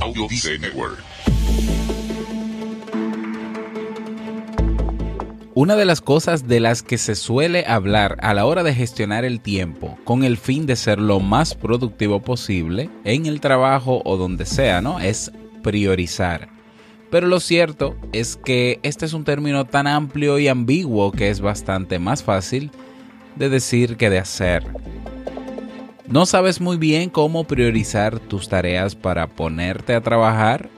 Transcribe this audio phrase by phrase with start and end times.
[0.00, 0.26] Audio
[0.58, 0.98] Network.
[5.54, 9.26] Una de las cosas de las que se suele hablar a la hora de gestionar
[9.26, 14.16] el tiempo con el fin de ser lo más productivo posible en el trabajo o
[14.16, 15.00] donde sea, ¿no?
[15.00, 15.32] Es
[15.62, 16.48] priorizar.
[17.10, 21.42] Pero lo cierto es que este es un término tan amplio y ambiguo que es
[21.42, 22.70] bastante más fácil
[23.36, 24.64] de decir que de hacer.
[26.10, 30.68] ¿No sabes muy bien cómo priorizar tus tareas para ponerte a trabajar?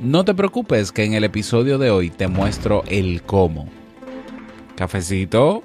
[0.00, 3.68] No te preocupes que en el episodio de hoy te muestro el cómo.
[4.76, 5.64] ¿Cafecito?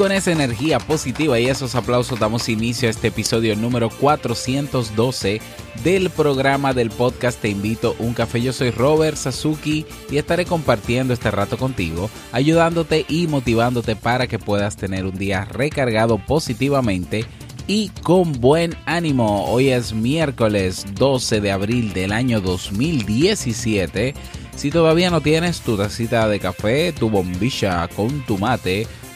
[0.00, 5.42] Con esa energía positiva y esos aplausos damos inicio a este episodio número 412
[5.84, 8.40] del programa del podcast Te invito un café.
[8.40, 14.38] Yo soy Robert Sasuki y estaré compartiendo este rato contigo, ayudándote y motivándote para que
[14.38, 17.26] puedas tener un día recargado positivamente
[17.66, 19.44] y con buen ánimo.
[19.52, 24.14] Hoy es miércoles 12 de abril del año 2017.
[24.56, 28.86] Si todavía no tienes tu tacita de café, tu bombilla con tu mate,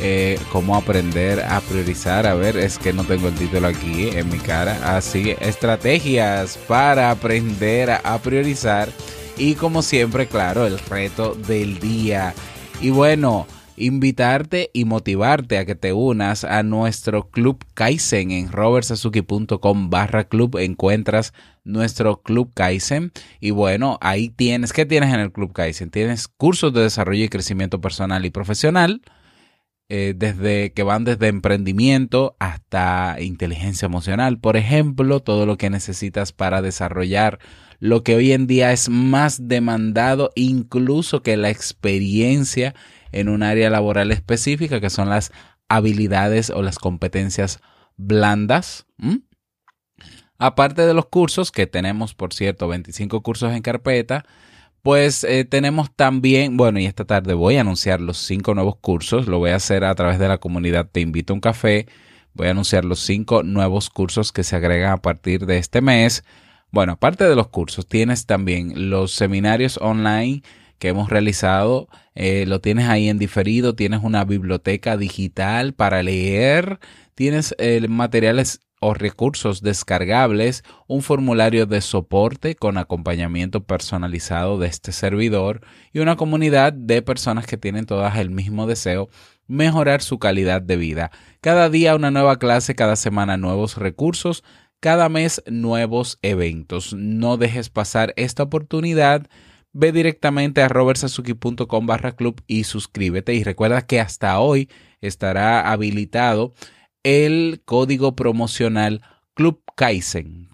[0.00, 2.26] eh, cómo aprender a priorizar.
[2.26, 4.96] A ver, es que no tengo el título aquí en mi cara.
[4.96, 8.88] Así, estrategias para aprender a priorizar.
[9.36, 12.34] Y como siempre, claro, el reto del día.
[12.80, 19.90] Y bueno, invitarte y motivarte a que te unas a nuestro club Kaizen en robertsazuki.com
[19.90, 21.32] barra club encuentras
[21.64, 25.90] nuestro club Kaizen y bueno ahí tienes ¿qué tienes en el club Kaizen?
[25.90, 29.00] tienes cursos de desarrollo y crecimiento personal y profesional
[29.94, 34.38] eh, desde que van desde emprendimiento hasta inteligencia emocional.
[34.38, 37.40] Por ejemplo, todo lo que necesitas para desarrollar
[37.78, 42.74] lo que hoy en día es más demandado incluso que la experiencia
[43.10, 45.30] en un área laboral específica, que son las
[45.68, 47.60] habilidades o las competencias
[47.98, 48.86] blandas.
[50.38, 54.24] Aparte de los cursos, que tenemos, por cierto, 25 cursos en carpeta,
[54.82, 59.28] pues eh, tenemos también, bueno, y esta tarde voy a anunciar los cinco nuevos cursos.
[59.28, 61.86] Lo voy a hacer a través de la comunidad Te Invito a un Café.
[62.34, 66.24] Voy a anunciar los cinco nuevos cursos que se agregan a partir de este mes.
[66.72, 70.42] Bueno, aparte de los cursos, tienes también los seminarios online
[70.78, 71.88] que hemos realizado.
[72.16, 73.76] Eh, lo tienes ahí en diferido.
[73.76, 76.80] Tienes una biblioteca digital para leer.
[77.14, 84.90] Tienes eh, materiales o recursos descargables, un formulario de soporte con acompañamiento personalizado de este
[84.90, 85.60] servidor
[85.92, 89.08] y una comunidad de personas que tienen todas el mismo deseo,
[89.46, 91.10] mejorar su calidad de vida.
[91.40, 94.42] Cada día una nueva clase, cada semana nuevos recursos,
[94.80, 96.92] cada mes nuevos eventos.
[96.92, 99.28] No dejes pasar esta oportunidad.
[99.72, 104.68] Ve directamente a robertsazuki.com barra club y suscríbete y recuerda que hasta hoy
[105.00, 106.52] estará habilitado
[107.02, 109.02] el código promocional
[109.34, 110.50] Club Kaizen.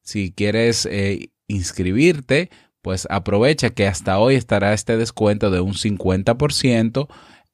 [0.00, 7.08] Si quieres eh, inscribirte, pues aprovecha que hasta hoy estará este descuento de un 50%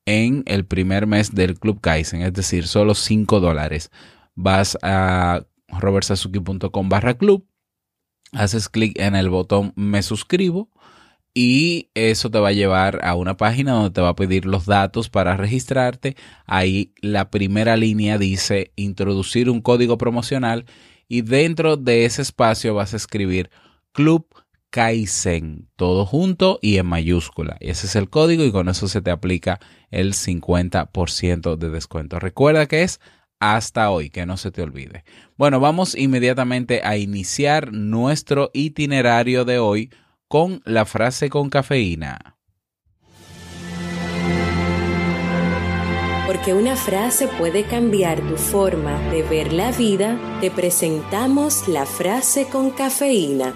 [0.06, 3.91] en el primer mes del Club Kaizen, es decir, solo 5 dólares.
[4.35, 7.47] Vas a robertsazuki.com barra club,
[8.32, 10.71] haces clic en el botón me suscribo
[11.35, 14.67] y eso te va a llevar a una página donde te va a pedir los
[14.67, 16.17] datos para registrarte.
[16.47, 20.65] Ahí la primera línea dice introducir un código promocional
[21.07, 23.51] y dentro de ese espacio vas a escribir
[23.93, 24.27] Club
[24.71, 27.57] Kaizen, todo junto y en mayúscula.
[27.61, 29.61] Y ese es el código y con eso se te aplica
[29.91, 32.19] el 50% de descuento.
[32.19, 33.01] Recuerda que es
[33.41, 35.05] hasta hoy, que no se te olvide.
[35.37, 39.91] Bueno, vamos inmediatamente a iniciar nuestro itinerario de hoy
[40.29, 42.37] con la frase con cafeína.
[46.27, 52.47] Porque una frase puede cambiar tu forma de ver la vida, te presentamos la frase
[52.47, 53.55] con cafeína.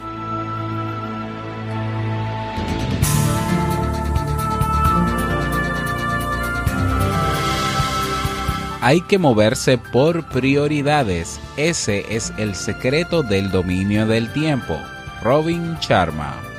[8.80, 11.38] Hay que moverse por prioridades.
[11.56, 14.76] Ese es el secreto del dominio del tiempo.
[15.22, 16.51] Robin Sharma.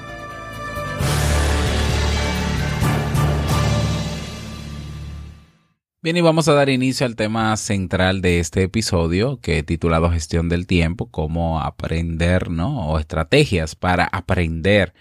[6.03, 10.11] Bien, y vamos a dar inicio al tema central de este episodio, que he titulado
[10.11, 12.89] Gestión del Tiempo, cómo aprender, ¿no?
[12.89, 14.93] O estrategias para aprender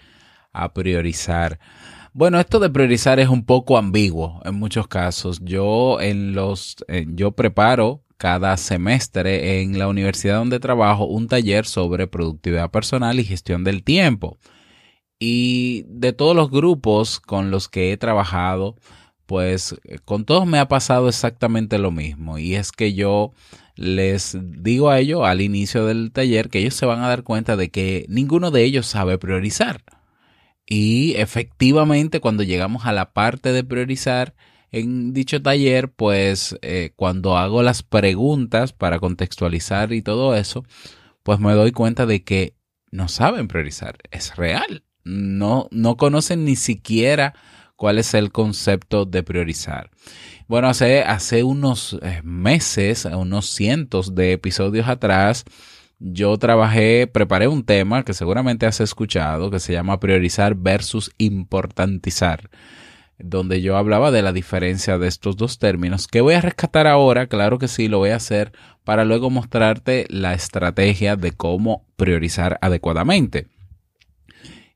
[0.53, 1.59] a priorizar.
[2.13, 5.41] Bueno, esto de priorizar es un poco ambiguo en muchos casos.
[5.43, 6.77] Yo en los,
[7.07, 13.25] yo preparo cada semestre en la universidad donde trabajo un taller sobre productividad personal y
[13.25, 14.37] gestión del tiempo.
[15.19, 18.77] Y de todos los grupos con los que he trabajado,
[19.25, 19.75] pues
[20.05, 22.37] con todos me ha pasado exactamente lo mismo.
[22.37, 23.33] Y es que yo
[23.75, 27.55] les digo a ellos al inicio del taller que ellos se van a dar cuenta
[27.55, 29.83] de que ninguno de ellos sabe priorizar.
[30.65, 34.33] Y efectivamente cuando llegamos a la parte de priorizar
[34.71, 40.63] en dicho taller, pues eh, cuando hago las preguntas para contextualizar y todo eso,
[41.21, 42.55] pues me doy cuenta de que
[42.89, 43.97] no saben priorizar.
[44.11, 44.83] Es real.
[45.03, 47.35] No, no conocen ni siquiera
[47.75, 49.89] cuál es el concepto de priorizar.
[50.47, 55.45] Bueno, hace, hace unos eh, meses, unos cientos de episodios atrás,
[55.99, 62.49] yo trabajé, preparé un tema que seguramente has escuchado, que se llama priorizar versus importantizar,
[63.17, 67.27] donde yo hablaba de la diferencia de estos dos términos, que voy a rescatar ahora,
[67.27, 68.51] claro que sí, lo voy a hacer,
[68.83, 73.47] para luego mostrarte la estrategia de cómo priorizar adecuadamente.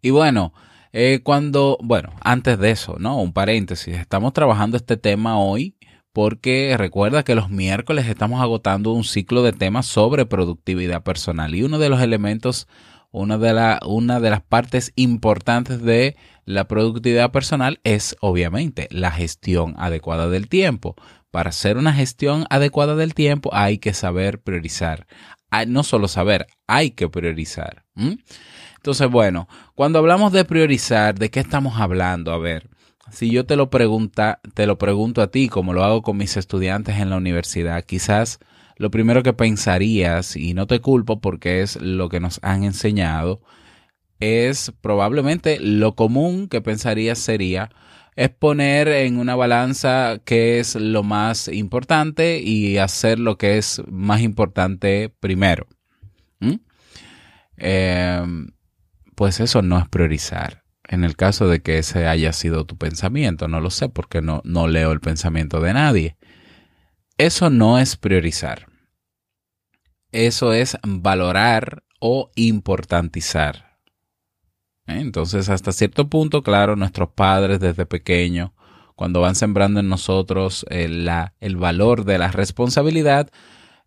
[0.01, 0.53] Y bueno,
[0.99, 3.21] eh, cuando, bueno, antes de eso, ¿no?
[3.21, 5.75] Un paréntesis, estamos trabajando este tema hoy
[6.11, 11.61] porque recuerda que los miércoles estamos agotando un ciclo de temas sobre productividad personal y
[11.61, 12.67] uno de los elementos,
[13.11, 16.15] una de, la, una de las partes importantes de
[16.45, 20.95] la productividad personal es obviamente la gestión adecuada del tiempo.
[21.29, 25.05] Para hacer una gestión adecuada del tiempo hay que saber priorizar.
[25.67, 27.85] No solo saber, hay que priorizar.
[28.87, 32.31] Entonces, bueno, cuando hablamos de priorizar, ¿de qué estamos hablando?
[32.31, 32.69] A ver,
[33.11, 36.37] si yo te lo pregunta, te lo pregunto a ti, como lo hago con mis
[36.37, 38.39] estudiantes en la universidad, quizás
[38.77, 43.41] lo primero que pensarías, y no te culpo porque es lo que nos han enseñado,
[44.21, 47.69] es probablemente lo común que pensarías sería
[48.15, 53.81] es poner en una balanza qué es lo más importante y hacer lo que es
[53.85, 55.67] más importante primero.
[56.39, 56.53] ¿Mm?
[57.57, 58.47] Em,
[59.17, 60.63] pues eso no es priorizar.
[60.87, 64.43] En el caso de que ese haya sido tu pensamiento, no lo sé porque no,
[64.45, 66.17] no leo el pensamiento de nadie.
[67.17, 68.67] Eso no es priorizar.
[70.11, 73.79] Eso es valorar o importantizar.
[74.85, 74.99] ¿Eh?
[74.99, 78.51] Entonces, hasta cierto punto, claro, nuestros padres desde pequeños,
[78.95, 81.09] cuando van sembrando en nosotros el,
[81.39, 83.31] el valor de la responsabilidad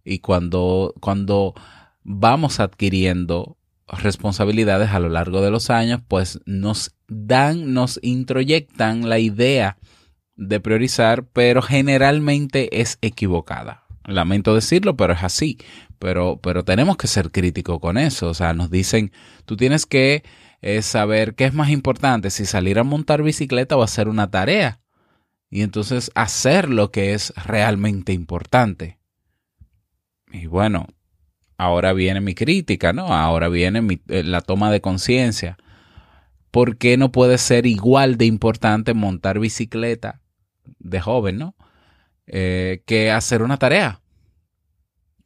[0.02, 1.54] y cuando, cuando
[2.02, 3.59] vamos adquiriendo
[3.90, 9.76] responsabilidades a lo largo de los años, pues nos dan, nos introyectan la idea
[10.36, 13.84] de priorizar, pero generalmente es equivocada.
[14.04, 15.58] Lamento decirlo, pero es así.
[15.98, 18.28] Pero, pero tenemos que ser críticos con eso.
[18.30, 19.12] O sea, nos dicen,
[19.44, 20.22] tú tienes que
[20.62, 24.80] eh, saber qué es más importante, si salir a montar bicicleta o hacer una tarea.
[25.50, 28.98] Y entonces hacer lo que es realmente importante.
[30.32, 30.86] Y bueno,
[31.60, 33.12] ahora viene mi crítica, ¿no?
[33.14, 35.58] Ahora viene eh, la toma de conciencia.
[36.50, 40.22] ¿Por qué no puede ser igual de importante montar bicicleta
[40.78, 41.54] de joven, ¿no?
[42.26, 44.00] Eh, que hacer una tarea.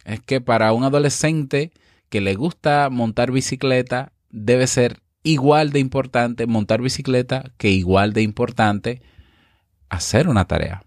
[0.04, 1.72] Es que para un adolescente
[2.08, 8.22] que le gusta montar bicicleta, debe ser igual de importante montar bicicleta que igual de
[8.22, 9.02] importante
[9.88, 10.82] hacer una tarea.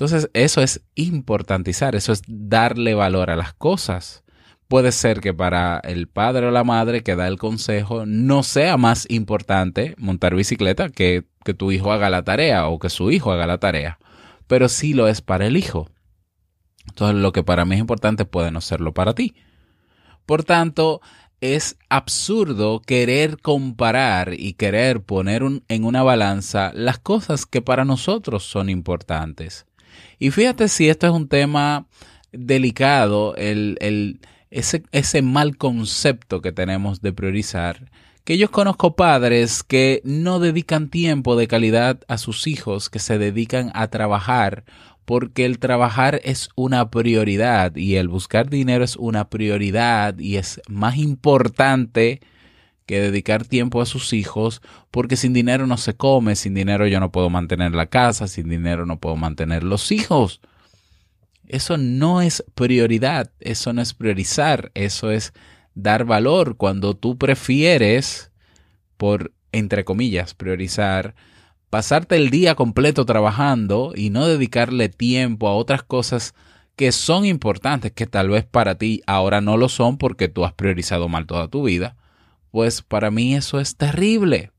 [0.00, 4.24] Entonces, eso es importantizar, eso es darle valor a las cosas.
[4.66, 8.76] Puede ser que para el padre o la madre que da el consejo no sea
[8.76, 13.32] más importante montar bicicleta que que tu hijo haga la tarea o que su hijo
[13.32, 13.98] haga la tarea,
[14.46, 15.88] pero sí lo es para el hijo.
[16.88, 19.34] Entonces, lo que para mí es importante puede no serlo para ti.
[20.26, 21.00] Por tanto,
[21.40, 28.44] es absurdo querer comparar y querer poner en una balanza las cosas que para nosotros
[28.44, 29.66] son importantes.
[30.20, 31.88] Y fíjate si esto es un tema
[32.30, 37.90] delicado el, el, ese, ese mal concepto que tenemos de priorizar
[38.24, 43.18] que yo conozco padres que no dedican tiempo de calidad a sus hijos, que se
[43.18, 44.64] dedican a trabajar,
[45.04, 50.60] porque el trabajar es una prioridad y el buscar dinero es una prioridad y es
[50.68, 52.20] más importante
[52.90, 56.98] que dedicar tiempo a sus hijos, porque sin dinero no se come, sin dinero yo
[56.98, 60.40] no puedo mantener la casa, sin dinero no puedo mantener los hijos.
[61.46, 65.32] Eso no es prioridad, eso no es priorizar, eso es
[65.76, 68.32] dar valor cuando tú prefieres,
[68.96, 71.14] por, entre comillas, priorizar,
[71.70, 76.34] pasarte el día completo trabajando y no dedicarle tiempo a otras cosas
[76.74, 80.54] que son importantes, que tal vez para ti ahora no lo son porque tú has
[80.54, 81.94] priorizado mal toda tu vida,
[82.50, 84.52] pues para mí eso es terrible.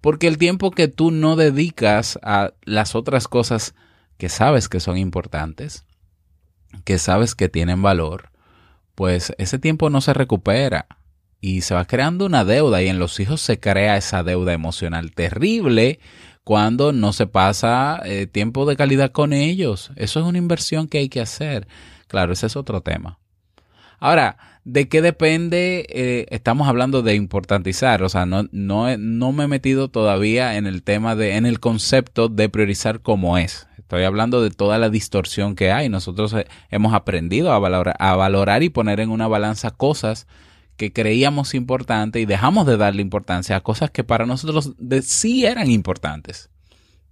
[0.00, 3.74] Porque el tiempo que tú no dedicas a las otras cosas
[4.16, 5.84] que sabes que son importantes,
[6.84, 8.30] que sabes que tienen valor,
[8.94, 10.86] pues ese tiempo no se recupera
[11.40, 15.12] y se va creando una deuda y en los hijos se crea esa deuda emocional
[15.12, 15.98] terrible
[16.44, 19.90] cuando no se pasa eh, tiempo de calidad con ellos.
[19.96, 21.66] Eso es una inversión que hay que hacer.
[22.06, 23.18] Claro, ese es otro tema.
[23.98, 25.86] Ahora, ¿de qué depende?
[25.88, 30.66] Eh, estamos hablando de importantizar, o sea, no, no, no me he metido todavía en
[30.66, 33.66] el tema de, en el concepto de priorizar como es.
[33.78, 35.88] Estoy hablando de toda la distorsión que hay.
[35.88, 40.26] Nosotros eh, hemos aprendido a valorar, a valorar y poner en una balanza cosas
[40.76, 45.70] que creíamos importantes y dejamos de darle importancia a cosas que para nosotros sí eran
[45.70, 46.48] importantes.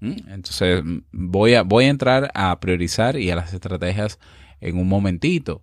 [0.00, 0.28] ¿Mm?
[0.28, 4.19] Entonces voy a, voy a entrar a priorizar y a las estrategias
[4.61, 5.62] en un momentito.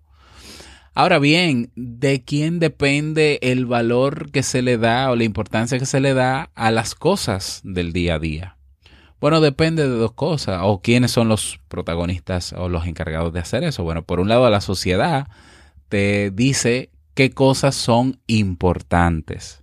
[0.98, 5.86] Ahora bien, ¿de quién depende el valor que se le da o la importancia que
[5.86, 8.56] se le da a las cosas del día a día?
[9.20, 10.58] Bueno, depende de dos cosas.
[10.64, 13.84] O quiénes son los protagonistas o los encargados de hacer eso.
[13.84, 15.28] Bueno, por un lado, la sociedad
[15.88, 19.62] te dice qué cosas son importantes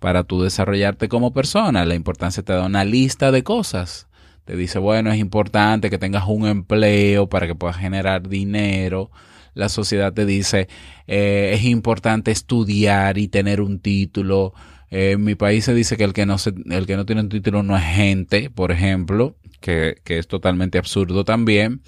[0.00, 1.86] para tú desarrollarte como persona.
[1.86, 4.06] La importancia te da una lista de cosas.
[4.44, 9.10] Te dice, bueno, es importante que tengas un empleo para que puedas generar dinero.
[9.58, 10.68] La sociedad te dice,
[11.08, 14.54] eh, es importante estudiar y tener un título
[14.88, 17.22] eh, en mi país se dice que el que no, se, el que no tiene
[17.22, 21.82] un título no es gente, por ejemplo, que, que es totalmente absurdo también.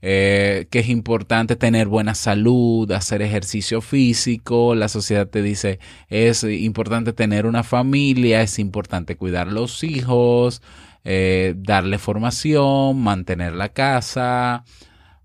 [0.00, 5.78] Eh, que es importante tener buena salud, hacer ejercicio físico, la sociedad te dice
[6.08, 10.62] es importante tener una familia, es importante cuidar los hijos,
[11.04, 14.64] darle formación, mantener la casa.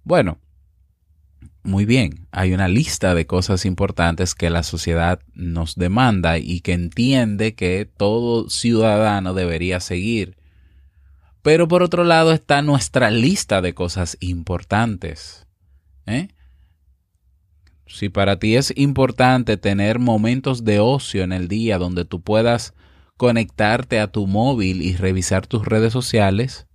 [0.04, 0.38] Bueno,
[1.68, 6.72] muy bien, hay una lista de cosas importantes que la sociedad nos demanda y que
[6.72, 10.38] entiende que todo ciudadano debería seguir.
[11.42, 15.46] Pero por otro lado está nuestra lista de cosas importantes.
[16.06, 16.30] ¿eh?
[17.86, 22.76] Si para ti es importante tener momentos de ocio en el día donde tú puedas
[23.18, 26.67] conectarte a tu móvil y revisar tus redes sociales,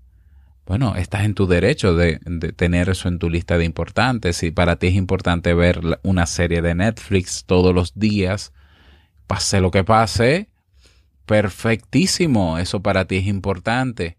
[0.66, 2.18] bueno, estás en tu derecho de,
[2.56, 4.36] tener eso en tu lista de importantes.
[4.36, 8.52] Si para ti es importante ver una serie de Netflix todos los días,
[9.26, 10.48] pase lo que pase,
[11.26, 14.18] perfectísimo, eso para ti es importante.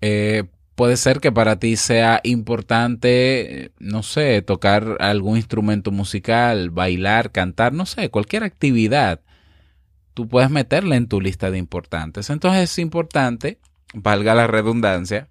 [0.00, 0.44] Eh,
[0.74, 7.74] puede ser que para ti sea importante, no sé, tocar algún instrumento musical, bailar, cantar,
[7.74, 9.20] no sé, cualquier actividad.
[10.14, 12.30] Tú puedes meterla en tu lista de importantes.
[12.30, 13.58] Entonces es importante
[13.94, 15.28] valga la redundancia,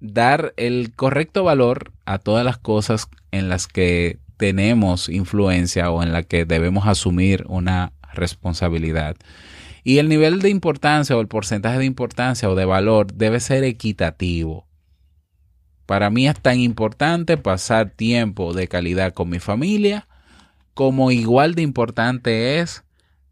[0.00, 6.12] dar el correcto valor a todas las cosas en las que tenemos influencia o en
[6.12, 9.16] las que debemos asumir una responsabilidad.
[9.84, 13.64] Y el nivel de importancia o el porcentaje de importancia o de valor debe ser
[13.64, 14.66] equitativo.
[15.86, 20.06] Para mí es tan importante pasar tiempo de calidad con mi familia
[20.74, 22.84] como igual de importante es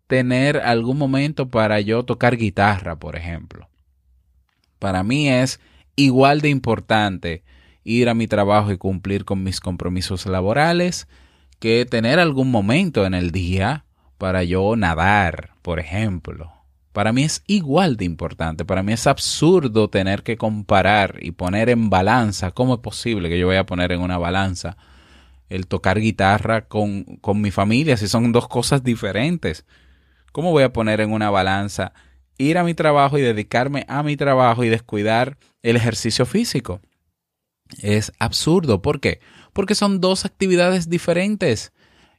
[0.07, 3.69] tener algún momento para yo tocar guitarra, por ejemplo
[4.79, 5.61] para mí es
[5.97, 7.45] igual de importante
[7.85, 11.09] ir a mi trabajo y cumplir con mis compromisos laborales
[11.59, 13.85] que tener algún momento en el día
[14.19, 16.53] para yo nadar, por ejemplo.
[16.93, 18.65] Para mí es igual de importante.
[18.65, 22.51] Para mí es absurdo tener que comparar y poner en balanza.
[22.51, 24.77] ¿Cómo es posible que yo vaya a poner en una balanza
[25.49, 29.65] el tocar guitarra con, con mi familia si son dos cosas diferentes?
[30.33, 31.93] ¿Cómo voy a poner en una balanza
[32.39, 36.81] ir a mi trabajo y dedicarme a mi trabajo y descuidar el ejercicio físico.
[37.83, 38.81] Es absurdo.
[38.81, 39.21] ¿Por qué?
[39.53, 41.73] Porque son dos actividades diferentes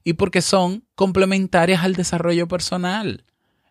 [0.03, 3.25] y porque son complementarias al desarrollo personal.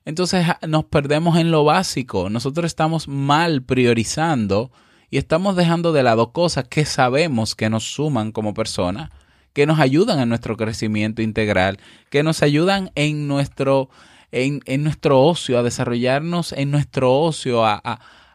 [0.04, 2.30] Entonces nos perdemos en lo básico.
[2.30, 4.72] Nosotros estamos mal priorizando
[5.10, 9.10] y estamos dejando de lado cosas que sabemos que nos suman como personas,
[9.52, 11.78] que nos ayudan en nuestro crecimiento integral,
[12.10, 13.90] que nos ayudan en nuestro,
[14.32, 17.80] en, nuestro ocio, a desarrollarnos en nuestro ocio, a,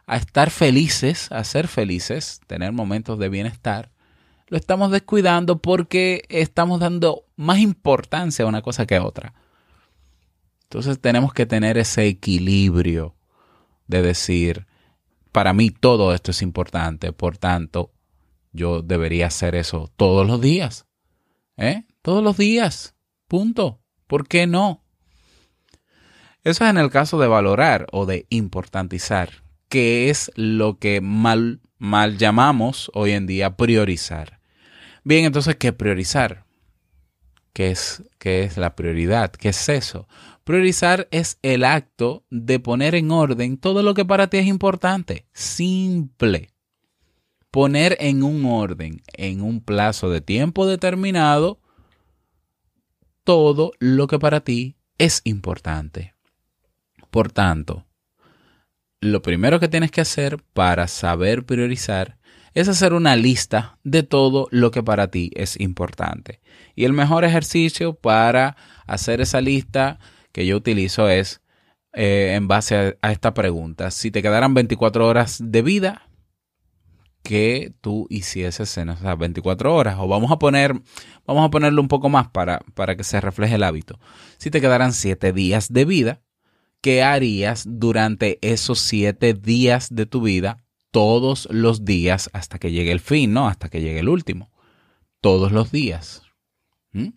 [0.06, 3.90] a estar felices, a ser felices, tener momentos de bienestar.
[4.48, 9.34] Lo estamos descuidando porque estamos dando más importancia a una cosa que a otra.
[10.64, 13.14] Entonces tenemos que tener ese equilibrio
[13.86, 14.66] de decir,
[15.32, 17.92] para mí todo esto es importante, por tanto,
[18.52, 20.86] yo debería hacer eso todos los días.
[21.56, 21.84] ¿Eh?
[22.02, 22.94] Todos los días.
[23.28, 23.80] Punto.
[24.06, 24.83] ¿Por qué no?
[26.44, 31.60] Eso es en el caso de valorar o de importantizar, que es lo que mal,
[31.78, 34.40] mal llamamos hoy en día priorizar.
[35.04, 36.44] Bien, entonces, ¿qué priorizar?
[37.54, 39.30] ¿Qué es, qué es la prioridad?
[39.30, 40.06] ¿Qué es eso?
[40.44, 45.26] Priorizar es el acto de poner en orden todo lo que para ti es importante.
[45.32, 46.50] Simple.
[47.50, 51.60] Poner en un orden, en un plazo de tiempo determinado,
[53.22, 56.13] todo lo que para ti es importante.
[57.14, 57.86] Por tanto,
[59.00, 62.18] lo primero que tienes que hacer para saber priorizar
[62.54, 66.40] es hacer una lista de todo lo que para ti es importante.
[66.74, 68.56] Y el mejor ejercicio para
[68.88, 70.00] hacer esa lista
[70.32, 71.40] que yo utilizo es
[71.92, 73.92] eh, en base a, esta pregunta.
[73.92, 76.08] Si te quedaran 24 horas de vida,
[77.22, 79.98] ¿qué tú hicieses en esas 24 horas?
[80.00, 80.72] O vamos a poner,
[81.24, 84.00] vamos a ponerlo un poco más para, para que se refleje el hábito.
[84.36, 86.23] Si te quedaran 7 días de vida,
[86.84, 90.58] ¿qué harías durante esos 7 días de tu vida?
[90.90, 93.48] Todos los días hasta que llegue el fin, ¿no?
[93.48, 94.52] Hasta que llegue el último.
[95.22, 96.24] Todos los días.
[96.92, 97.14] ¿Mm?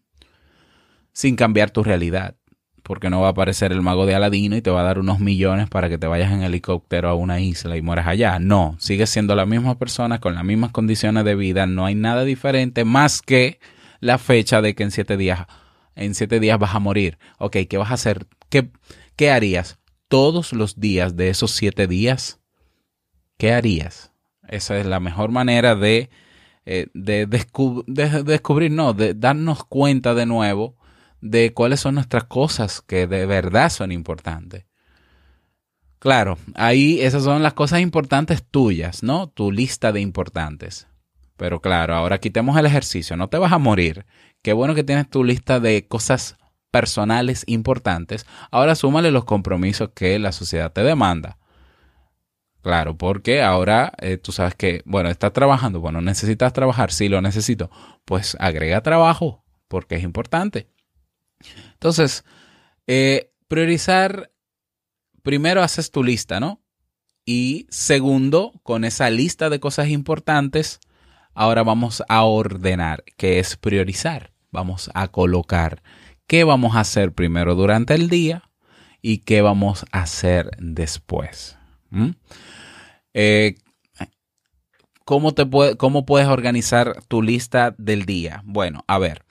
[1.12, 2.38] Sin cambiar tu realidad
[2.82, 5.20] porque no va a aparecer el mago de Aladino y te va a dar unos
[5.20, 8.40] millones para que te vayas en helicóptero a una isla y mueras allá.
[8.40, 12.24] No, sigues siendo la misma persona con las mismas condiciones de vida, no hay nada
[12.24, 13.60] diferente más que
[14.00, 15.46] la fecha de que en siete días,
[15.96, 17.18] en siete días vas a morir.
[17.40, 18.28] Ok, ¿qué vas a hacer?
[18.48, 18.72] ¿Qué,
[19.18, 22.40] qué harías todos los días de esos siete días?
[23.38, 24.14] ¿Qué harías?
[24.48, 26.10] Esa es la mejor manera de,
[26.66, 30.78] eh, de, de descubrir, no, de darnos cuenta de nuevo
[31.20, 34.66] de cuáles son nuestras cosas que de verdad son importantes.
[36.00, 39.28] Claro, ahí esas son las cosas importantes tuyas, ¿no?
[39.28, 40.88] Tu lista de importantes.
[41.38, 44.06] Pero claro, ahora quitemos el ejercicio, no te vas a morir.
[44.44, 46.38] Qué bueno que tienes tu lista de cosas
[46.72, 48.26] personales importantes.
[48.52, 51.38] Ahora súmale los compromisos que la sociedad te demanda.
[52.62, 57.22] Claro, porque ahora eh, tú sabes que, bueno, estás trabajando, bueno, necesitas trabajar, sí lo
[57.22, 57.70] necesito.
[58.04, 60.68] Pues agrega trabajo, porque es importante.
[61.74, 62.26] Entonces,
[62.88, 64.32] eh, priorizar,
[65.24, 66.62] primero haces tu lista, ¿no?
[67.26, 70.80] Y segundo, con esa lista de cosas importantes,
[71.34, 74.34] ahora vamos a ordenar, que es priorizar.
[74.52, 75.84] Vamos a colocar
[76.28, 78.44] qué vamos a hacer primero durante el día
[79.02, 81.58] y qué vamos a hacer después.
[83.14, 83.56] Eh,
[85.06, 88.42] ¿cómo, te ¿Cómo puedes organizar tu lista del día?
[88.46, 89.24] Bueno, a ver,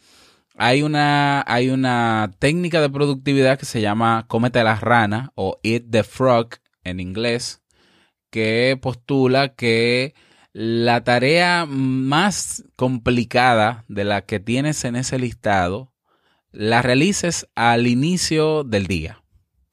[0.57, 5.85] hay una, hay una técnica de productividad que se llama cómete la rana o eat
[5.91, 7.63] the frog en inglés,
[8.31, 10.15] que postula que
[10.53, 15.93] la tarea más complicada de la que tienes en ese listado
[16.57, 19.23] la realices al inicio del día,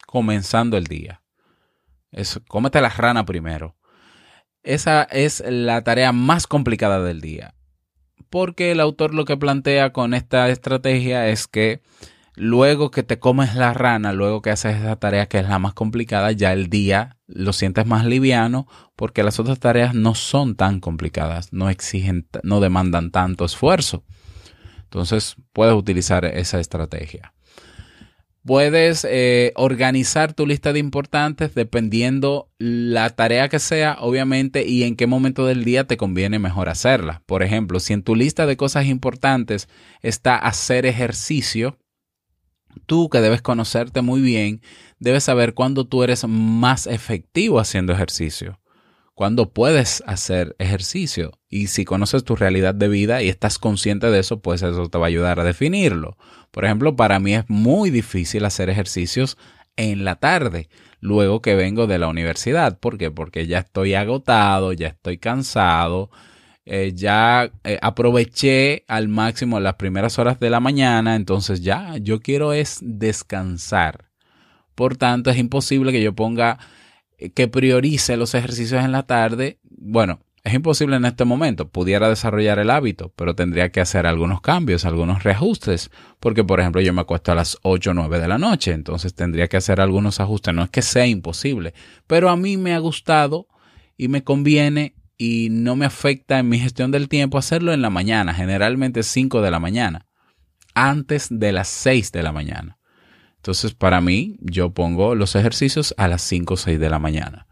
[0.05, 1.21] comenzando el día.
[2.11, 3.75] Es, cómete la rana primero.
[4.61, 7.55] Esa es la tarea más complicada del día
[8.33, 11.83] porque el autor lo que plantea con esta estrategia es que
[12.35, 15.75] luego que te comes la rana, luego que haces esa tarea que es la más
[15.75, 18.65] complicada, ya el día lo sientes más liviano
[18.95, 24.03] porque las otras tareas no son tan complicadas, no exigen, no demandan tanto esfuerzo.
[24.93, 27.33] Entonces puedes utilizar esa estrategia.
[28.45, 34.95] Puedes eh, organizar tu lista de importantes dependiendo la tarea que sea, obviamente, y en
[34.95, 37.23] qué momento del día te conviene mejor hacerla.
[37.25, 39.67] Por ejemplo, si en tu lista de cosas importantes
[40.03, 41.79] está hacer ejercicio,
[42.85, 44.61] tú que debes conocerte muy bien,
[44.99, 48.59] debes saber cuándo tú eres más efectivo haciendo ejercicio
[49.13, 51.39] cuando puedes hacer ejercicio.
[51.49, 54.97] Y si conoces tu realidad de vida y estás consciente de eso, pues eso te
[54.97, 56.17] va a ayudar a definirlo.
[56.51, 59.37] Por ejemplo, para mí es muy difícil hacer ejercicios
[59.75, 62.79] en la tarde, luego que vengo de la universidad.
[62.79, 63.11] ¿Por qué?
[63.11, 66.09] Porque ya estoy agotado, ya estoy cansado,
[66.65, 72.21] eh, ya eh, aproveché al máximo las primeras horas de la mañana, entonces ya yo
[72.21, 74.09] quiero es descansar.
[74.75, 76.57] Por tanto, es imposible que yo ponga
[77.31, 81.69] que priorice los ejercicios en la tarde, bueno, Es imposible en este momento.
[81.69, 85.89] Pudiera desarrollar el hábito, pero tendría que hacer algunos cambios, algunos reajustes.
[86.19, 89.15] Porque, por ejemplo, yo me acuesto a las 8 o 9 de la noche, entonces
[89.15, 90.53] tendría que hacer algunos ajustes.
[90.53, 91.73] No es que sea imposible,
[92.07, 93.47] pero a mí me ha gustado
[93.97, 97.89] y me conviene y no me afecta en mi gestión del tiempo hacerlo en la
[97.89, 100.07] mañana, generalmente 5 de la mañana,
[100.73, 102.77] antes de las 6 de la mañana.
[103.43, 107.45] Entonces, para mí, yo pongo los ejercicios a las 5 o 6 de la mañana.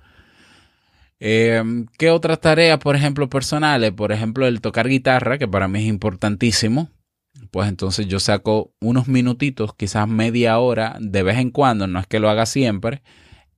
[1.19, 3.91] Em, ¿Qué otras tareas, por ejemplo, personales?
[3.91, 6.89] Por ejemplo, el tocar guitarra, que para mí es importantísimo.
[7.51, 12.07] Pues entonces yo saco unos minutitos, quizás media hora, de vez en cuando, no es
[12.07, 13.01] que lo haga siempre.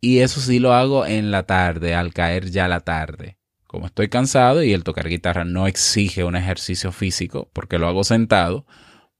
[0.01, 3.37] Y eso sí lo hago en la tarde, al caer ya la tarde.
[3.67, 8.03] Como estoy cansado y el tocar guitarra no exige un ejercicio físico, porque lo hago
[8.03, 8.65] sentado,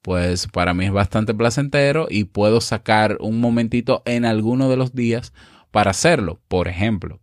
[0.04, 4.94] pues para mí es bastante placentero y puedo sacar un momentito en alguno de los
[4.94, 5.34] días
[5.72, 6.42] para hacerlo.
[6.50, 7.22] Por ejemplo,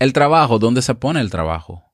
[0.00, 1.84] el trabajo, ¿dónde se pone el trabajo?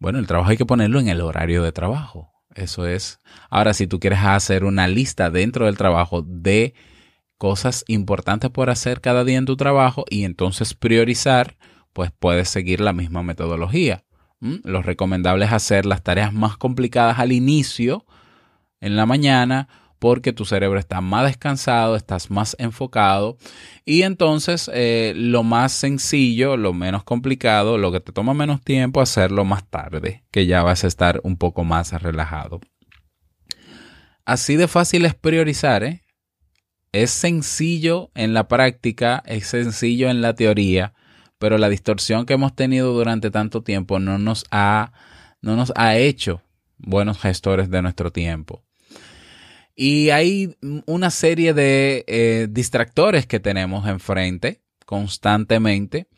[0.00, 2.32] Bueno, el trabajo hay que ponerlo en el horario de trabajo.
[2.56, 3.20] Eso es.
[3.50, 6.74] Ahora, si tú quieres hacer una lista dentro del trabajo de
[7.36, 11.56] cosas importantes por hacer cada día en tu trabajo y entonces priorizar,
[11.92, 14.04] pues puedes seguir la misma metodología.
[14.40, 14.56] ¿Mm?
[14.64, 18.04] Lo recomendable es hacer las tareas más complicadas al inicio,
[18.80, 23.36] en la mañana, porque tu cerebro está más descansado, estás más enfocado
[23.84, 29.00] y entonces eh, lo más sencillo, lo menos complicado, lo que te toma menos tiempo,
[29.00, 32.60] hacerlo más tarde, que ya vas a estar un poco más relajado.
[34.24, 36.02] Así de fácil es priorizar, ¿eh?
[36.92, 40.94] Es sencillo en la práctica, es sencillo en la teoría,
[41.38, 44.92] pero la distorsión que hemos tenido durante tanto tiempo no nos ha,
[45.42, 46.42] no nos ha hecho
[46.78, 48.64] buenos gestores de nuestro tiempo.
[49.80, 56.08] Y hay una serie de eh, distractores que tenemos enfrente constantemente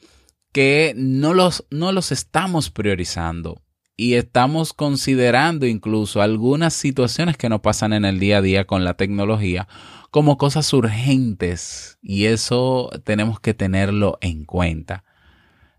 [0.50, 3.60] que no los, no los estamos priorizando.
[3.98, 8.82] Y estamos considerando incluso algunas situaciones que nos pasan en el día a día con
[8.82, 9.68] la tecnología
[10.10, 11.98] como cosas urgentes.
[12.00, 15.04] Y eso tenemos que tenerlo en cuenta.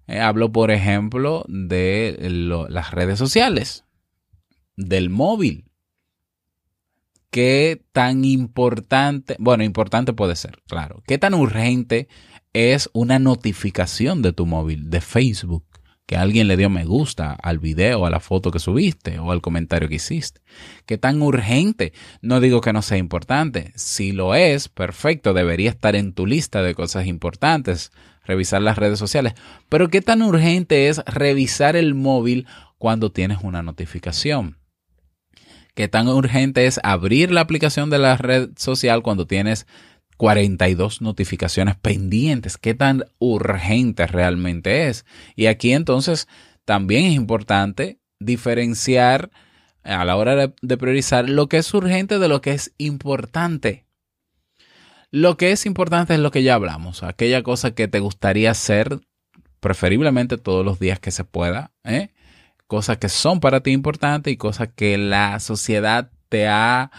[0.06, 2.16] Eh, hablo, por ejemplo, de
[2.70, 3.86] las redes sociales,
[4.78, 5.71] del móvil
[7.32, 12.08] qué tan importante, bueno, importante puede ser, claro, qué tan urgente
[12.54, 15.64] es una notificación de tu móvil, de Facebook,
[16.06, 19.42] que alguien le dio me gusta al video, a la foto que subiste o al
[19.42, 20.42] comentario que hiciste.
[20.86, 21.94] ¿Qué tan urgente?
[22.22, 23.72] No digo que no sea importante.
[23.76, 27.94] Si lo es, perfecto, debería estar en tu lista de cosas importantes,
[28.26, 29.36] revisar las redes sociales.
[29.70, 32.46] Pero ¿qué tan urgente es revisar el móvil
[32.78, 34.61] cuando tienes una notificación?
[35.74, 39.68] Qué tan urgente es abrir la aplicación de la red social cuando tienes
[40.18, 45.06] 42 notificaciones pendientes, qué tan urgente realmente es.
[45.36, 46.28] Y aquí entonces
[46.64, 49.32] también es importante diferenciar
[49.84, 53.86] a la hora de, priorizar lo que es urgente de lo que es importante.
[55.10, 59.02] Lo que es importante es lo que ya hablamos, aquella cosa que te gustaría hacer
[59.60, 62.12] preferiblemente todos los días que se pueda, ¿eh?
[62.72, 66.90] Cosas que son para ti importantes y cosas que la sociedad te ha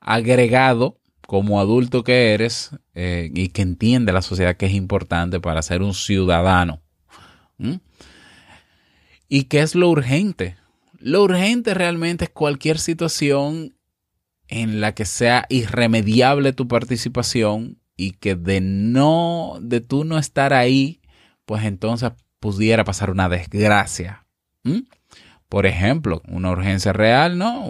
[0.00, 5.60] agregado como adulto que eres eh, y que entiende la sociedad que es importante para
[5.60, 6.80] ser un ciudadano.
[9.28, 10.56] ¿Y qué es lo urgente?
[10.98, 13.76] Lo urgente realmente es cualquier situación
[14.46, 20.54] en la que sea irremediable tu participación y que de no, de tú no estar
[20.54, 21.02] ahí,
[21.44, 24.24] pues entonces pudiera pasar una desgracia.
[25.48, 27.64] Por ejemplo, una urgencia real, ¿no?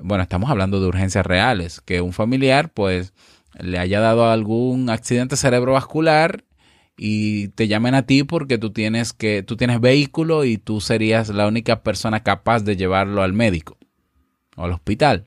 [0.00, 3.14] bueno, estamos hablando de urgencias reales, que un familiar pues
[3.58, 6.44] le haya dado algún accidente cerebrovascular
[6.96, 11.28] y te llamen a ti porque tú tienes que tú tienes vehículo y tú serías
[11.30, 13.78] la única persona capaz de llevarlo al médico
[14.56, 15.26] o al hospital.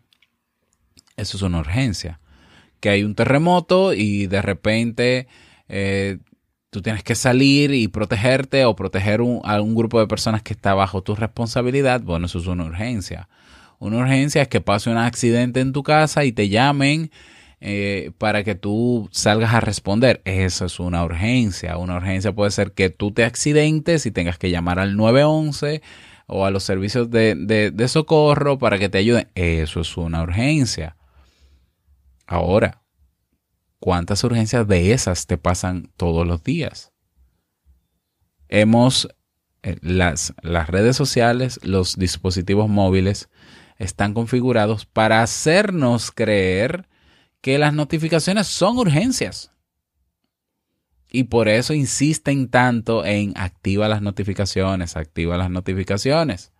[1.18, 2.20] Eso es una urgencia.
[2.80, 5.28] Que hay un terremoto y de repente
[5.70, 6.18] eh,
[6.72, 10.74] tú tienes que salir y protegerte o proteger a un grupo de personas que está
[10.74, 13.28] bajo tu responsabilidad, bueno, eso es una urgencia.
[13.78, 17.12] Una urgencia es que pase un accidente en tu casa y te llamen
[17.60, 20.22] eh, para que tú salgas a responder.
[20.24, 21.78] Eso es una urgencia.
[21.78, 25.82] Una urgencia puede ser que tú te accidentes y tengas que llamar al 911
[26.28, 27.36] o a los servicios de,
[27.74, 29.28] de socorro para que te ayuden.
[29.36, 30.96] Eso es una urgencia.
[32.28, 32.81] Ahora,
[33.82, 36.94] ¿Cuántas urgencias de esas te pasan todos los días?
[38.48, 39.10] Hemos,
[39.63, 43.28] eh, las, las redes sociales, los dispositivos móviles
[43.80, 46.88] están configurados para hacernos creer
[47.41, 49.52] que las notificaciones son urgencias.
[51.10, 56.52] Y por eso insisten tanto en activa las notificaciones, activa las notificaciones.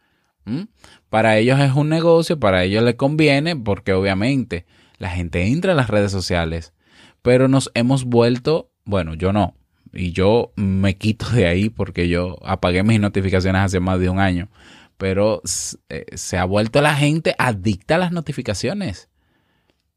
[1.12, 4.66] Para ellos es un negocio, para ellos les conviene porque obviamente
[4.98, 6.74] la gente entra a las redes sociales,
[7.22, 9.56] pero nos hemos vuelto, bueno, yo no,
[9.94, 14.20] y yo me quito de ahí porque yo apagué mis notificaciones hace más de un
[14.20, 14.50] año,
[14.98, 15.42] pero
[15.90, 19.10] eh, se ha vuelto la gente adicta a las notificaciones.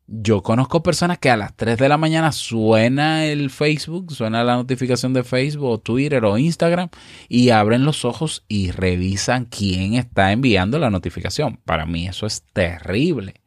[0.07, 4.57] Yo conozco personas que a las 3 de la mañana suena el Facebook, suena la
[4.57, 6.91] notificación de Facebook Twitter o Instagram
[7.29, 11.59] y abren los ojos y revisan quién está enviando la notificación.
[11.65, 13.41] Para mí eso es terrible.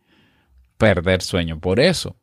[0.80, 2.16] Perder sueño por eso.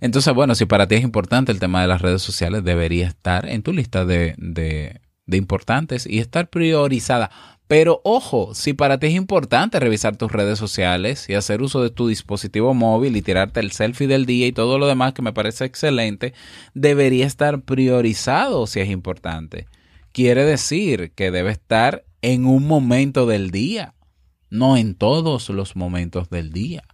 [0.00, 3.48] Entonces, bueno, si para ti es importante el tema de las redes sociales, debería estar
[3.48, 5.00] en tu lista de, de,
[5.36, 7.30] importantes y estar priorizada
[7.68, 11.90] pero ojo, si para ti es importante revisar tus redes sociales y hacer uso de
[11.90, 15.32] tu dispositivo móvil y tirarte el selfie del día y todo lo demás que me
[15.32, 16.32] parece excelente,
[16.74, 19.66] debería estar priorizado si es importante.
[20.12, 23.94] Quiere decir que debe estar en un momento del día,
[24.48, 26.84] no en todos los momentos del día.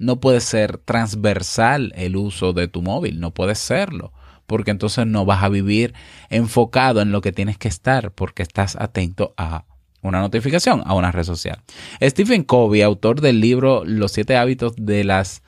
[0.00, 4.12] No puede ser transversal el uso de tu móvil, no puede serlo,
[4.46, 5.94] porque entonces no vas a vivir
[6.30, 9.66] enfocado en lo que tienes que estar, porque estás atento a
[10.02, 11.62] una notificación a una red social.
[12.02, 15.42] Stephen Covey, autor del libro Los siete hábitos de las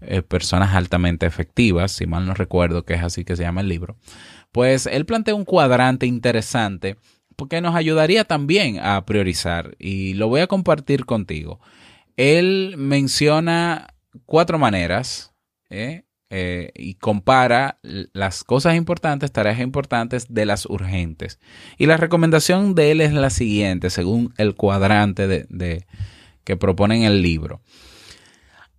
[0.00, 3.68] eh, personas altamente efectivas, si mal no recuerdo que es así que se llama el
[3.68, 3.96] libro,
[4.50, 6.96] pues él plantea un cuadrante interesante
[7.36, 11.60] porque nos ayudaría también a priorizar y lo voy a compartir contigo.
[12.16, 13.89] Él menciona
[14.26, 15.32] cuatro maneras
[15.68, 16.04] ¿eh?
[16.32, 21.40] Eh, y compara las cosas importantes, tareas importantes de las urgentes.
[21.76, 25.86] Y la recomendación de él es la siguiente, según el cuadrante de,
[26.44, 27.62] que propone el libro.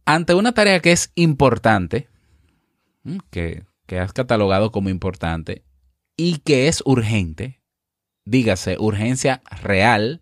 [0.06, 2.08] Ante una tarea que es importante,
[3.32, 5.65] que, que has catalogado como importante
[6.15, 7.60] y que es urgente,
[8.24, 10.22] dígase urgencia real,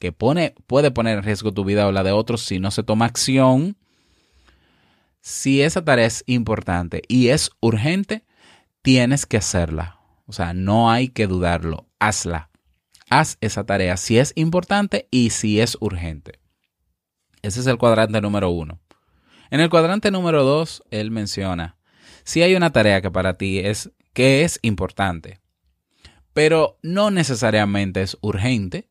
[0.00, 2.82] que pone, puede poner en riesgo tu vida o la de otros si no se
[2.82, 3.76] toma acción,
[5.26, 8.24] si esa tarea es importante y es urgente,
[8.82, 9.98] tienes que hacerla.
[10.26, 11.88] O sea, no hay que dudarlo.
[11.98, 12.48] Hazla.
[13.10, 16.38] Haz esa tarea si es importante y si es urgente.
[17.42, 18.78] Ese es el cuadrante número uno.
[19.50, 21.76] En el cuadrante número dos, él menciona,
[22.22, 25.40] si hay una tarea que para ti es que es importante,
[26.34, 28.90] pero no necesariamente es urgente,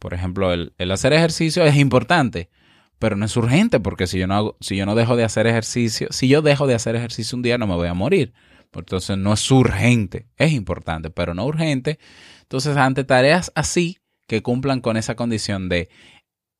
[0.00, 2.50] por ejemplo, el, el hacer ejercicio es importante,
[2.98, 5.46] pero no es urgente porque si yo no hago, si yo no dejo de hacer
[5.46, 8.32] ejercicio, si yo dejo de hacer ejercicio un día no me voy a morir.
[8.72, 11.98] Entonces no es urgente, es importante, pero no urgente.
[12.42, 15.88] Entonces ante tareas así que cumplan con esa condición de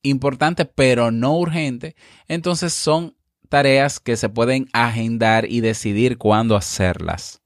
[0.02, 1.96] importante pero no urgente,
[2.28, 3.16] entonces son
[3.48, 7.42] tareas que se pueden agendar y decidir cuándo hacerlas.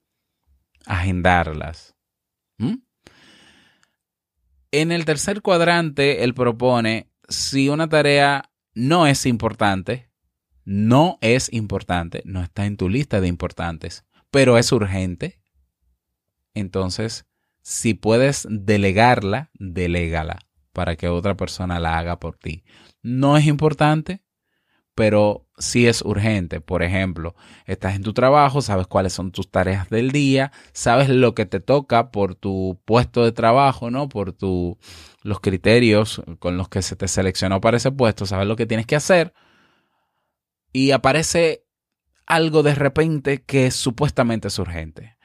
[0.85, 1.95] Agendarlas.
[2.57, 2.75] ¿Mm?
[4.71, 10.09] En el tercer cuadrante, él propone si una tarea no es importante,
[10.65, 15.41] no es importante, no está en tu lista de importantes, pero es urgente,
[16.53, 17.25] entonces
[17.61, 20.39] si puedes delegarla, delégala
[20.73, 22.63] para que otra persona la haga por ti.
[23.01, 24.23] No es importante,
[24.99, 26.59] pero sí es urgente.
[26.59, 27.33] Por ejemplo,
[27.65, 31.61] estás en tu trabajo, sabes cuáles son tus tareas del día, sabes lo que te
[31.61, 34.09] toca por tu puesto de trabajo, ¿no?
[34.09, 34.77] Por tu
[35.23, 38.85] los criterios con los que se te seleccionó para ese puesto, sabes lo que tienes
[38.85, 39.33] que hacer
[40.73, 41.63] y aparece
[42.25, 45.15] algo de repente que supuestamente es urgente.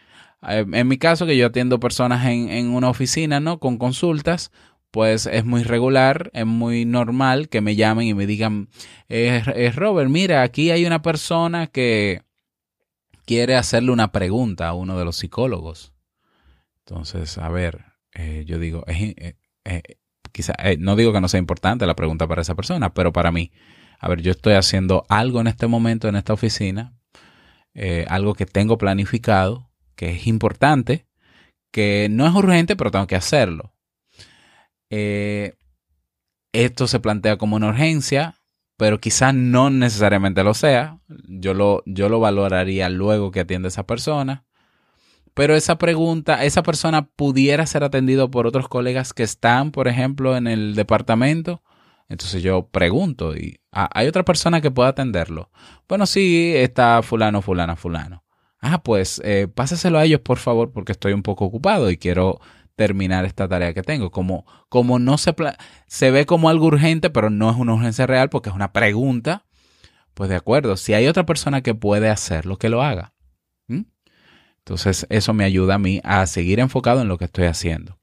[0.48, 3.58] Eh, en mi caso, que yo atiendo personas en, una oficina, ¿no?
[3.58, 4.52] Con consultas,
[4.94, 8.68] pues es muy regular, es muy normal que me llamen y me digan,
[9.09, 12.22] eh, Robert, mira, aquí hay una persona que
[13.26, 15.92] quiere hacerle una pregunta a uno de los psicólogos.
[16.87, 19.35] Entonces, a ver, eh, yo digo, eh,
[20.30, 23.33] quizá, eh, no digo que no sea importante la pregunta para esa persona, pero para
[23.33, 23.50] mí,
[23.98, 26.94] a ver, yo estoy haciendo algo en este momento en esta oficina,
[27.74, 31.09] eh, algo que tengo planificado, que es importante,
[31.72, 33.73] que no es urgente, pero tengo que hacerlo.
[36.52, 38.37] Esto se plantea como una urgencia,
[38.76, 40.98] pero quizás no necesariamente lo sea.
[41.28, 44.44] Yo lo, yo lo valoraría luego que atiende esa persona
[45.35, 50.37] pero esa pregunta, esa persona pudiera ser atendido por otros colegas que están, por ejemplo,
[50.37, 51.62] en el departamento.
[52.09, 55.50] Entonces yo pregunto, ¿y hay otra persona que pueda atenderlo?
[55.88, 58.24] Bueno, sí, está fulano, fulana, fulano.
[58.61, 62.40] Ah, pues eh, pásaselo a ellos, por favor, porque estoy un poco ocupado y quiero
[62.76, 64.10] terminar esta tarea que tengo.
[64.10, 65.34] Como, como no se,
[65.87, 69.46] se ve como algo urgente, pero no es una urgencia real porque es una pregunta,
[70.14, 73.14] pues de acuerdo, si hay otra persona que puede hacerlo, que lo haga.
[74.66, 78.00] Entonces eso me ayuda a mí a seguir enfocado en lo que estoy haciendo.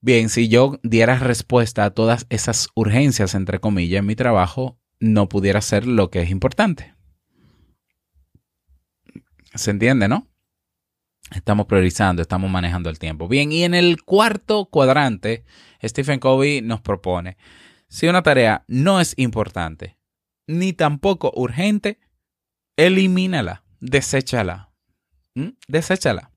[0.00, 5.28] Bien, si yo diera respuesta a todas esas urgencias, entre comillas, en mi trabajo, no
[5.28, 6.94] pudiera ser lo que es importante.
[9.54, 10.26] ¿Se entiende, no?
[11.34, 13.28] Estamos priorizando, estamos manejando el tiempo.
[13.28, 15.44] Bien, y en el cuarto cuadrante,
[15.82, 17.36] Stephen Covey nos propone,
[17.88, 19.98] si una tarea no es importante,
[20.46, 22.00] ni tampoco urgente,
[22.76, 24.72] elimínala, deséchala.
[25.34, 25.50] ¿Mm?
[25.68, 26.32] Deséchala.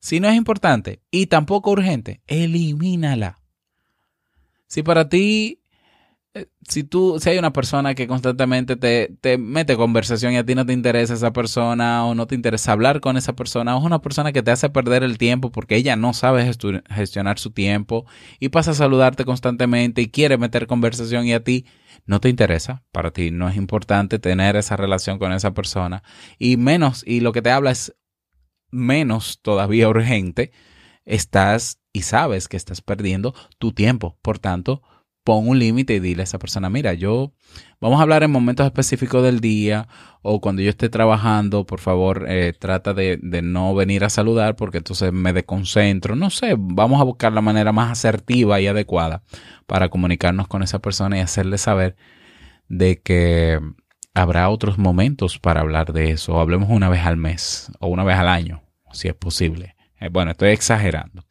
[0.00, 3.40] Si no es importante y tampoco urgente, elimínala.
[4.66, 5.62] Si para ti
[6.68, 10.54] si tú, si hay una persona que constantemente te, te, mete conversación y a ti
[10.54, 13.84] no te interesa esa persona o no te interesa hablar con esa persona o es
[13.84, 16.50] una persona que te hace perder el tiempo porque ella no sabe
[16.90, 18.06] gestionar su tiempo
[18.40, 21.66] y pasa a saludarte constantemente y quiere meter conversación y a ti
[22.06, 26.02] no te interesa, para ti no es importante tener esa relación con esa persona
[26.38, 27.96] y menos, y lo que te habla es
[28.70, 30.52] menos todavía urgente,
[31.04, 34.18] estás y sabes que estás perdiendo tu tiempo.
[34.20, 34.82] Por tanto,
[35.26, 37.32] pon un límite y dile a esa persona, mira, yo
[37.80, 39.88] vamos a hablar en momentos específicos del día
[40.22, 44.78] o cuando yo esté trabajando, por favor, eh, trata de, no venir a saludar porque
[44.78, 46.14] entonces me desconcentro.
[46.14, 49.24] No sé, vamos a buscar la manera más asertiva y adecuada
[49.66, 51.96] para comunicarnos con esa persona y hacerle saber
[52.68, 53.58] de que
[54.14, 56.38] habrá otros momentos para hablar de eso.
[56.38, 58.62] Hablemos una vez al mes o una vez al año,
[58.92, 59.74] si es posible.
[59.98, 61.24] Eh, bueno, estoy exagerando.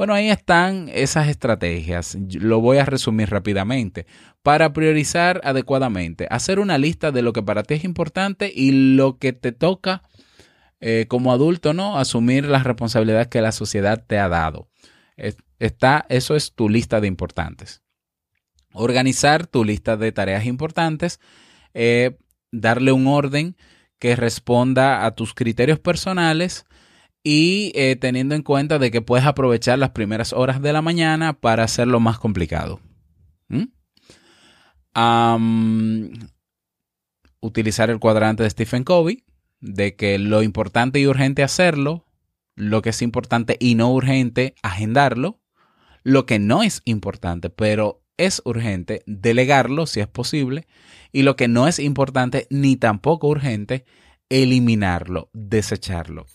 [0.00, 2.16] Bueno, ahí están esas estrategias.
[2.32, 4.06] Lo voy a resumir rápidamente.
[4.42, 9.18] Para priorizar adecuadamente, hacer una lista de lo que para ti es importante y lo
[9.18, 10.02] que te toca
[10.80, 11.98] eh, como adulto, ¿no?
[11.98, 14.70] Asumir las responsabilidades que la sociedad te ha dado.
[15.58, 17.82] Está, eso es tu lista de importantes.
[18.72, 21.20] Organizar tu lista de tareas importantes,
[21.74, 22.16] eh,
[22.50, 23.54] darle un orden
[23.98, 26.64] que responda a tus criterios personales
[27.22, 31.34] y eh, teniendo en cuenta de que puedes aprovechar las primeras horas de la mañana
[31.34, 32.80] para hacerlo más complicado.
[33.48, 33.64] ¿Mm?
[37.42, 39.24] utilizar el cuadrante de Stephen Covey,
[39.60, 42.06] de que lo importante y urgente hacerlo,
[42.54, 45.40] lo que es importante y no urgente, agendarlo,
[46.02, 50.66] lo que no es importante, pero es urgente, delegarlo si es posible,
[51.12, 53.84] y lo que no es importante ni tampoco urgente,
[54.30, 56.26] eliminarlo, desecharlo.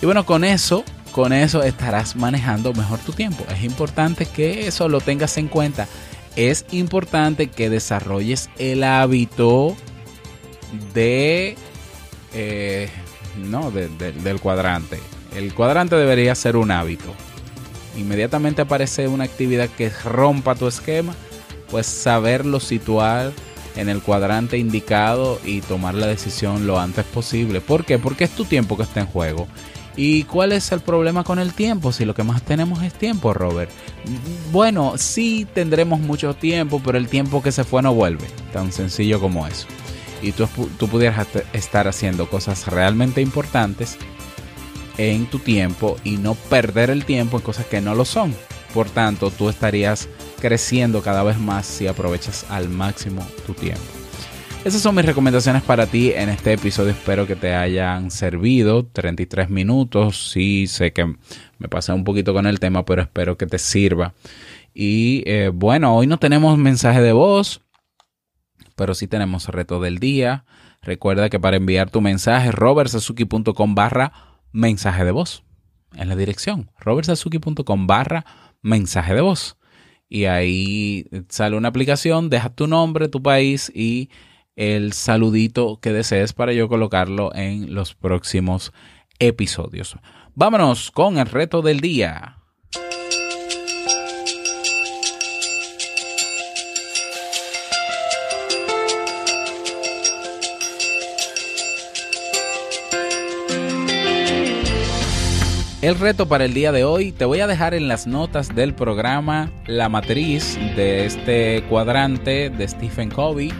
[0.00, 3.44] Y bueno, con eso, con eso estarás manejando mejor tu tiempo.
[3.54, 5.86] Es importante que eso lo tengas en cuenta.
[6.34, 9.76] Es importante que desarrolles el hábito
[10.94, 11.56] de,
[12.32, 12.88] eh,
[13.36, 14.98] no, del cuadrante.
[15.36, 17.14] El cuadrante debería ser un hábito.
[17.96, 21.14] Inmediatamente aparece una actividad que rompa tu esquema,
[21.70, 23.32] pues saberlo situar
[23.76, 27.60] en el cuadrante indicado y tomar la decisión lo antes posible.
[27.60, 27.98] ¿Por qué?
[27.98, 29.46] Porque es tu tiempo que está en juego.
[29.96, 31.92] ¿Y cuál es el problema con el tiempo?
[31.92, 33.70] Si lo que más tenemos es tiempo, Robert.
[34.50, 38.26] Bueno, sí tendremos mucho tiempo, pero el tiempo que se fue no vuelve.
[38.52, 39.66] Tan sencillo como eso.
[40.22, 43.98] Y tú, tú pudieras estar haciendo cosas realmente importantes
[44.96, 48.34] en tu tiempo y no perder el tiempo en cosas que no lo son.
[48.72, 50.08] Por tanto, tú estarías
[50.42, 53.80] creciendo cada vez más si aprovechas al máximo tu tiempo.
[54.64, 56.90] Esas son mis recomendaciones para ti en este episodio.
[56.90, 58.84] Espero que te hayan servido.
[58.84, 60.32] 33 minutos.
[60.32, 61.14] Sí, sé que
[61.58, 64.14] me pasé un poquito con el tema, pero espero que te sirva.
[64.74, 67.62] Y eh, bueno, hoy no tenemos mensaje de voz,
[68.74, 70.44] pero sí tenemos reto del día.
[70.80, 74.12] Recuerda que para enviar tu mensaje, robertsazuki.com barra
[74.50, 75.44] mensaje de voz.
[75.94, 78.26] En la dirección, robertsazuki.com barra
[78.60, 79.56] mensaje de voz
[80.14, 84.10] y ahí sale una aplicación, deja tu nombre, tu país y
[84.56, 88.74] el saludito que desees para yo colocarlo en los próximos
[89.18, 89.96] episodios.
[90.34, 92.41] Vámonos con el reto del día.
[105.82, 108.72] El reto para el día de hoy te voy a dejar en las notas del
[108.72, 113.52] programa la matriz de este cuadrante de Stephen Covey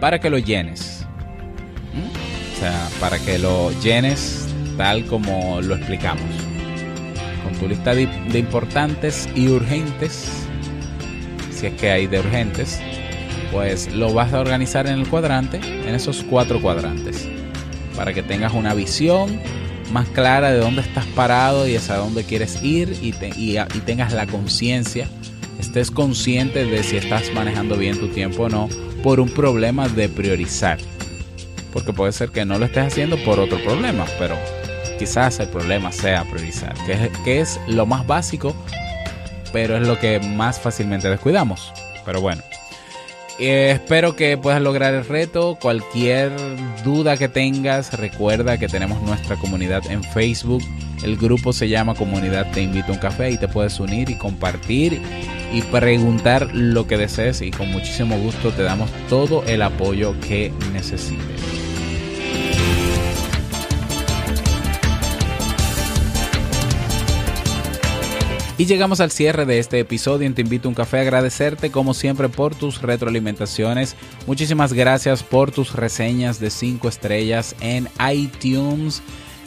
[0.00, 1.06] para que lo llenes.
[1.94, 2.56] ¿Mm?
[2.56, 6.26] O sea, para que lo llenes tal como lo explicamos.
[7.42, 10.46] Con tu lista de, de importantes y urgentes,
[11.50, 12.82] si es que hay de urgentes,
[13.50, 17.26] pues lo vas a organizar en el cuadrante, en esos cuatro cuadrantes,
[17.96, 19.40] para que tengas una visión
[19.90, 24.26] más clara de dónde estás parado y hacia dónde quieres ir y, y, tengas la
[24.26, 25.08] conciencia,
[25.58, 28.68] estés consciente de si estás manejando bien tu tiempo o no
[29.02, 30.78] por un problema de priorizar.
[31.72, 34.36] porque puede ser que no lo estés haciendo por otro problema, pero
[34.98, 38.54] quizás el problema sea priorizar, que es, que es lo más básico,
[39.52, 41.72] pero es lo que más fácilmente descuidamos.
[42.04, 42.42] Pero bueno,
[43.40, 45.56] eh, espero que puedas lograr el reto.
[45.60, 46.30] Cualquier
[46.84, 50.62] duda que tengas, recuerda que tenemos nuestra comunidad en Facebook.
[51.02, 54.18] El grupo se llama Comunidad Te Invito a un Café y te puedes unir y
[54.18, 55.00] compartir
[55.52, 60.52] y preguntar lo que desees y con muchísimo gusto te damos todo el apoyo que
[60.72, 61.59] necesites.
[68.60, 70.98] Y llegamos al cierre de este episodio en Te Invito a un Café.
[70.98, 73.96] Agradecerte como siempre por tus retroalimentaciones.
[74.26, 79.00] Muchísimas gracias por tus reseñas de 5 estrellas en iTunes.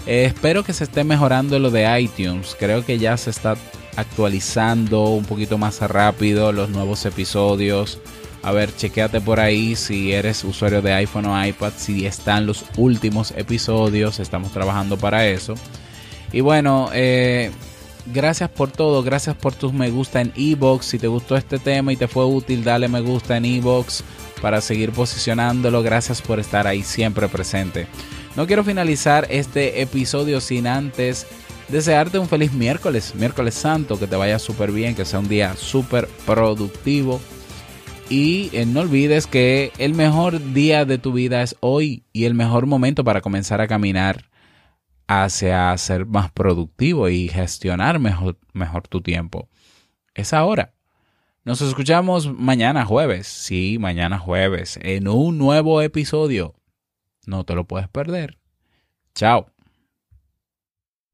[0.08, 2.58] Eh, espero que se esté mejorando lo de iTunes.
[2.58, 3.56] Creo que ya se está
[3.98, 8.00] actualizando un poquito más rápido los nuevos episodios.
[8.42, 12.66] A ver, chequeate por ahí si eres usuario de iPhone o iPad, si están los
[12.78, 14.20] últimos episodios.
[14.20, 15.54] Estamos trabajando para eso.
[16.32, 17.52] Y bueno, eh,
[18.06, 20.86] gracias por todo, gracias por tus me gusta en Ebox.
[20.86, 24.04] Si te gustó este tema y te fue útil, dale me gusta en Ebox
[24.42, 25.84] para seguir posicionándolo.
[25.84, 27.88] Gracias por estar ahí siempre presente.
[28.36, 31.28] No quiero finalizar este episodio sin antes
[31.70, 35.56] desearte un feliz miércoles, miércoles santo, que te vaya súper bien, que sea un día
[35.56, 37.22] súper productivo.
[38.10, 42.34] Y eh, no olvides que el mejor día de tu vida es hoy y el
[42.34, 44.26] mejor momento para comenzar a caminar
[45.22, 49.50] hacia ser más productivo y gestionar mejor, mejor tu tiempo.
[50.16, 50.74] Es ahora.
[51.46, 56.56] Nos escuchamos mañana jueves, sí, mañana jueves, en un nuevo episodio.
[57.26, 58.40] No te lo puedes perder.
[59.14, 59.53] Chao.